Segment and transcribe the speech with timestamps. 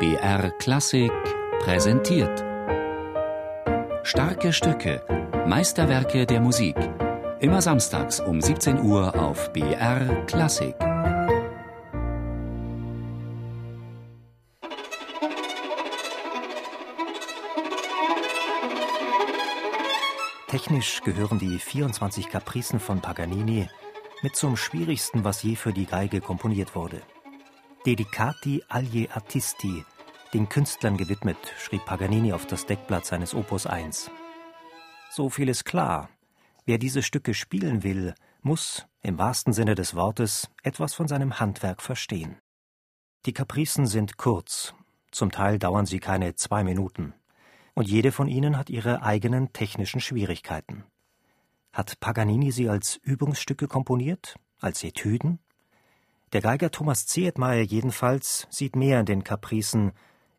[0.00, 1.10] BR Klassik
[1.58, 2.44] präsentiert.
[4.04, 5.02] Starke Stücke,
[5.44, 6.76] Meisterwerke der Musik.
[7.40, 10.76] Immer samstags um 17 Uhr auf BR Klassik.
[20.46, 23.68] Technisch gehören die 24 Kapricen von Paganini
[24.22, 27.02] mit zum schwierigsten, was je für die Geige komponiert wurde.
[27.86, 29.84] Dedicati agli artisti,
[30.34, 34.10] den Künstlern gewidmet, schrieb Paganini auf das Deckblatt seines Opus 1.
[35.10, 36.10] So viel ist klar.
[36.66, 41.80] Wer diese Stücke spielen will, muss, im wahrsten Sinne des Wortes, etwas von seinem Handwerk
[41.80, 42.36] verstehen.
[43.26, 44.74] Die Kapricen sind kurz,
[45.10, 47.14] zum Teil dauern sie keine zwei Minuten
[47.78, 50.82] und jede von ihnen hat ihre eigenen technischen Schwierigkeiten.
[51.72, 55.38] Hat Paganini sie als Übungsstücke komponiert, als Etüden?
[56.34, 59.92] Der Geiger Thomas Zehetmeier jedenfalls sieht mehr in den Kapricen.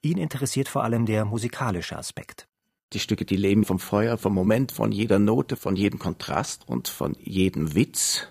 [0.00, 2.46] Ihn interessiert vor allem der musikalische Aspekt.
[2.94, 6.88] Die Stücke, die leben vom Feuer, vom Moment, von jeder Note, von jedem Kontrast und
[6.88, 8.28] von jedem Witz.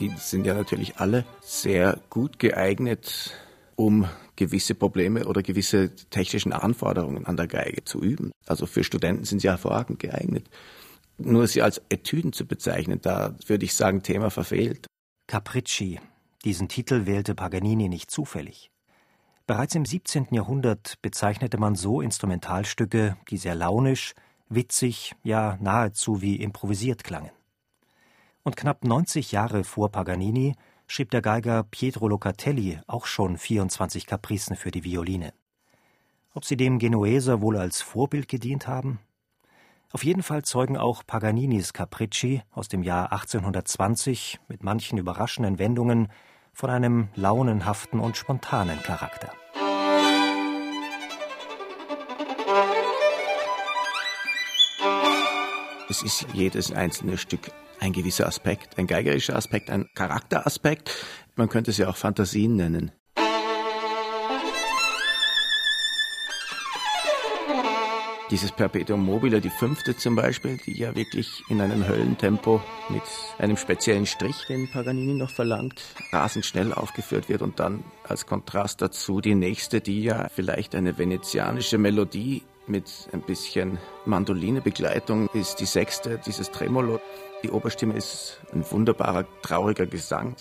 [0.00, 3.32] Die sind ja natürlich alle sehr gut geeignet,
[3.76, 8.32] um gewisse Probleme oder gewisse technischen Anforderungen an der Geige zu üben.
[8.44, 10.48] Also für Studenten sind sie hervorragend geeignet.
[11.18, 14.86] Nur sie als Etüden zu bezeichnen, da würde ich sagen, Thema verfehlt.
[15.26, 16.00] Capricci.
[16.44, 18.70] Diesen Titel wählte Paganini nicht zufällig.
[19.46, 20.28] Bereits im 17.
[20.30, 24.14] Jahrhundert bezeichnete man so Instrumentalstücke, die sehr launisch,
[24.48, 27.30] witzig, ja nahezu wie improvisiert klangen.
[28.42, 30.54] Und knapp 90 Jahre vor Paganini
[30.86, 35.32] schrieb der Geiger Pietro Locatelli auch schon 24 Kapricen für die Violine.
[36.34, 38.98] Ob sie dem Genueser wohl als Vorbild gedient haben?
[39.94, 46.08] Auf jeden Fall zeugen auch Paganinis Capricci aus dem Jahr 1820 mit manchen überraschenden Wendungen
[46.52, 49.30] von einem launenhaften und spontanen Charakter.
[55.88, 60.90] Es ist jedes einzelne Stück ein gewisser Aspekt, ein geigerischer Aspekt, ein Charakteraspekt.
[61.36, 62.90] Man könnte sie auch Fantasien nennen.
[68.30, 73.02] Dieses Perpetuum mobile, die fünfte zum Beispiel, die ja wirklich in einem Höllentempo mit
[73.38, 78.80] einem speziellen Strich, den Paganini noch verlangt, rasend schnell aufgeführt wird und dann als Kontrast
[78.80, 85.66] dazu die nächste, die ja vielleicht eine venezianische Melodie mit ein bisschen Mandolinebegleitung ist die
[85.66, 87.00] sechste, dieses Tremolo.
[87.42, 90.34] Die Oberstimme ist ein wunderbarer, trauriger Gesang.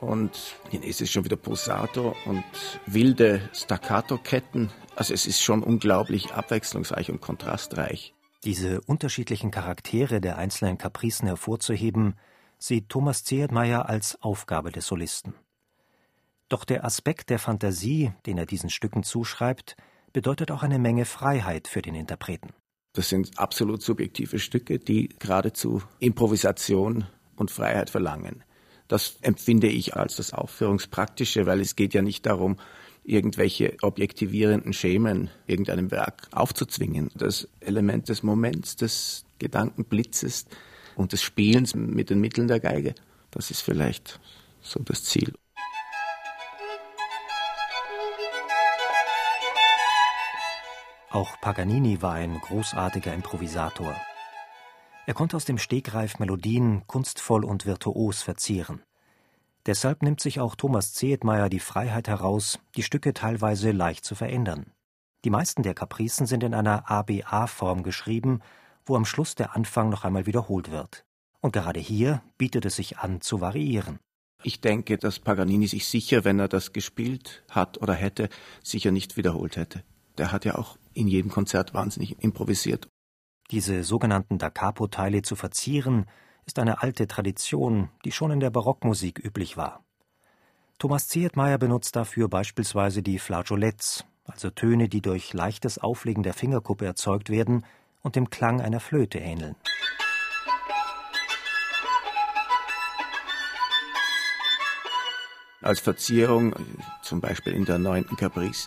[0.00, 2.44] Und die nächste ist schon wieder Posato und
[2.86, 4.70] wilde Staccato-Ketten.
[5.00, 8.12] Also es ist schon unglaublich abwechslungsreich und kontrastreich.
[8.44, 12.16] Diese unterschiedlichen Charaktere der einzelnen Kapricen hervorzuheben,
[12.58, 15.32] sieht Thomas Zehetmeier als Aufgabe des Solisten.
[16.50, 19.74] Doch der Aspekt der Fantasie, den er diesen Stücken zuschreibt,
[20.12, 22.50] bedeutet auch eine Menge Freiheit für den Interpreten.
[22.92, 27.06] Das sind absolut subjektive Stücke, die geradezu Improvisation
[27.36, 28.44] und Freiheit verlangen.
[28.86, 32.58] Das empfinde ich als das Aufführungspraktische, weil es geht ja nicht darum,
[33.04, 37.10] irgendwelche objektivierenden Schemen irgendeinem Werk aufzuzwingen.
[37.14, 40.46] Das Element des Moments, des Gedankenblitzes
[40.96, 42.94] und des Spielens mit den Mitteln der Geige,
[43.30, 44.20] das ist vielleicht
[44.60, 45.32] so das Ziel.
[51.10, 53.96] Auch Paganini war ein großartiger Improvisator.
[55.06, 58.80] Er konnte aus dem Stegreif Melodien kunstvoll und virtuos verzieren.
[59.66, 64.72] Deshalb nimmt sich auch Thomas Zehetmeier die Freiheit heraus, die Stücke teilweise leicht zu verändern.
[65.24, 68.40] Die meisten der Kapricen sind in einer ABA-Form geschrieben,
[68.86, 71.04] wo am Schluss der Anfang noch einmal wiederholt wird.
[71.40, 73.98] Und gerade hier bietet es sich an, zu variieren.
[74.42, 78.30] Ich denke, dass Paganini sich sicher, wenn er das gespielt hat oder hätte,
[78.62, 79.82] sicher nicht wiederholt hätte.
[80.16, 82.88] Der hat ja auch in jedem Konzert wahnsinnig improvisiert.
[83.50, 86.06] Diese sogenannten Da Capo-Teile zu verzieren,
[86.50, 89.84] ist eine alte Tradition, die schon in der Barockmusik üblich war.
[90.80, 96.86] Thomas Zehetmeier benutzt dafür beispielsweise die Flageolets, also Töne, die durch leichtes Auflegen der Fingerkuppe
[96.86, 97.64] erzeugt werden
[98.02, 99.54] und dem Klang einer Flöte ähneln.
[105.62, 106.56] Als Verzierung,
[107.04, 108.66] zum Beispiel in der neunten Caprice,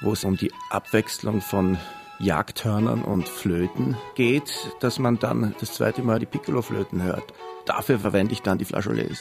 [0.00, 1.76] wo es um die Abwechslung von
[2.20, 7.32] Jagdhörnern und Flöten geht, dass man dann das zweite Mal die Piccolo-Flöten hört.
[7.64, 9.20] Dafür verwende ich dann die Flageolets.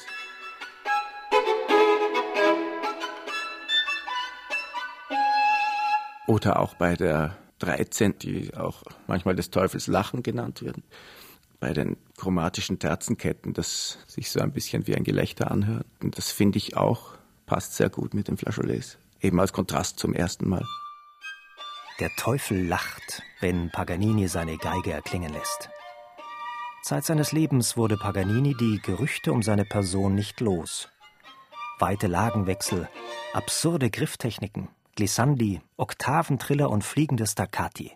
[6.25, 10.83] Oder auch bei der 13, die auch manchmal des Teufels Lachen genannt werden.
[11.59, 15.87] bei den chromatischen Terzenketten, das sich so ein bisschen wie ein Gelächter anhört.
[16.01, 17.13] Und das finde ich auch,
[17.45, 18.97] passt sehr gut mit den Flageolets.
[19.21, 20.63] Eben als Kontrast zum ersten Mal.
[21.99, 25.71] Der Teufel lacht, wenn Paganini seine Geige erklingen lässt.
[26.83, 30.89] Zeit seines Lebens wurde Paganini die Gerüchte um seine Person nicht los.
[31.79, 32.87] Weite Lagenwechsel,
[33.33, 37.93] absurde Grifftechniken, Glissandi, Oktaventriller und fliegende Staccati.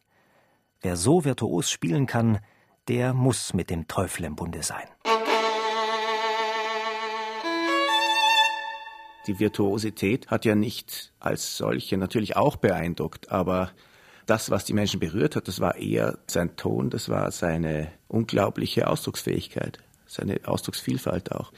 [0.82, 2.40] Wer so virtuos spielen kann,
[2.88, 4.88] der muss mit dem Teufel im Bunde sein.
[9.28, 13.70] Die Virtuosität hat ja nicht als solche natürlich auch beeindruckt, aber
[14.32, 18.88] das, was die Menschen berührt hat, das war eher sein Ton, das war seine unglaubliche
[18.88, 21.52] Ausdrucksfähigkeit, seine Ausdrucksvielfalt auch.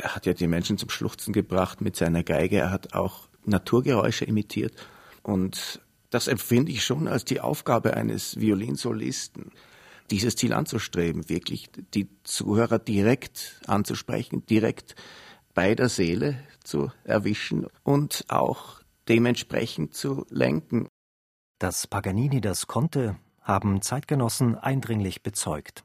[0.00, 4.24] Er hat ja die Menschen zum Schluchzen gebracht mit seiner Geige, er hat auch Naturgeräusche
[4.24, 4.72] imitiert
[5.22, 9.50] und das empfinde ich schon als die Aufgabe eines Violinsolisten,
[10.10, 14.96] dieses Ziel anzustreben, wirklich die Zuhörer direkt anzusprechen, direkt
[15.52, 18.80] bei der Seele zu erwischen und auch
[19.10, 20.88] dementsprechend zu lenken.
[21.64, 25.82] Dass Paganini das konnte, haben Zeitgenossen eindringlich bezeugt.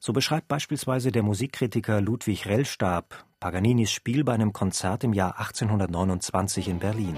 [0.00, 6.66] So beschreibt beispielsweise der Musikkritiker Ludwig Rellstab Paganinis Spiel bei einem Konzert im Jahr 1829
[6.66, 7.16] in Berlin.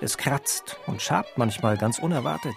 [0.00, 2.56] Es kratzt und schabt manchmal ganz unerwartet,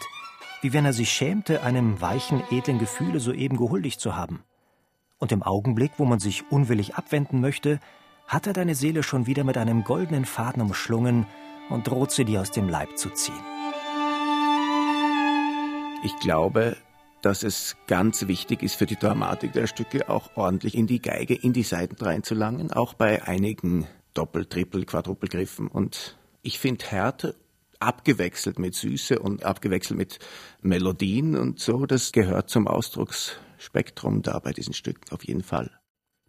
[0.64, 4.44] wie wenn er sich schämte, einem weichen, edlen Gefühle soeben gehuldigt zu haben.
[5.20, 7.80] Und im Augenblick, wo man sich unwillig abwenden möchte,
[8.26, 11.28] hat er deine Seele schon wieder mit einem goldenen Faden umschlungen
[11.70, 13.55] und droht sie dir aus dem Leib zu ziehen.
[16.06, 16.78] Ich glaube,
[17.24, 21.34] dass es ganz wichtig ist für die Dramatik der Stücke auch ordentlich in die Geige,
[21.34, 25.68] in die Seiten reinzulangen, auch bei einigen Doppel-, Trippel-, Quadrupelgriffen.
[25.68, 27.36] Und ich finde Härte
[27.80, 30.20] abgewechselt mit Süße und abgewechselt mit
[30.62, 35.72] Melodien und so, das gehört zum Ausdrucksspektrum da bei diesen Stücken auf jeden Fall.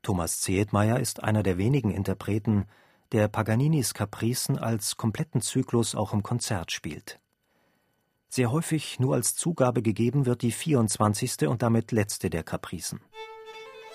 [0.00, 2.64] Thomas Zehetmeier ist einer der wenigen Interpreten,
[3.12, 7.20] der Paganinis Capricen als kompletten Zyklus auch im Konzert spielt.
[8.36, 11.48] Sehr häufig nur als Zugabe gegeben wird die 24.
[11.48, 13.00] und damit letzte der Kapricen.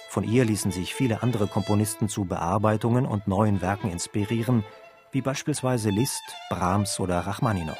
[0.10, 4.64] Von ihr ließen sich viele andere Komponisten zu Bearbeitungen und neuen Werken inspirieren,
[5.12, 7.78] wie beispielsweise Liszt, Brahms oder Rachmaninow.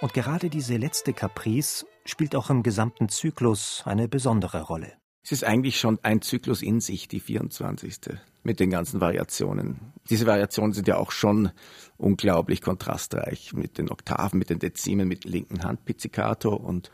[0.00, 4.92] Und gerade diese letzte Caprice spielt auch im gesamten Zyklus eine besondere Rolle.
[5.24, 7.98] Es ist eigentlich schon ein Zyklus in sich, die 24.
[8.42, 9.92] mit den ganzen Variationen.
[10.10, 11.50] Diese Variationen sind ja auch schon
[11.96, 16.90] unglaublich kontrastreich mit den Oktaven, mit den Dezimen, mit linken Hand Pizzicato und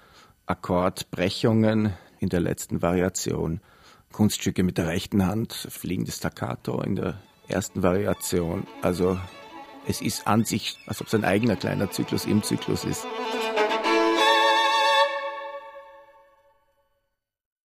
[0.47, 3.61] Akkordbrechungen in der letzten Variation.
[4.12, 8.67] Kunststücke mit der rechten Hand, fliegendes Staccato in der ersten Variation.
[8.83, 9.19] Also
[9.87, 13.06] es ist an sich, als ob es ein eigener kleiner Zyklus im Zyklus ist.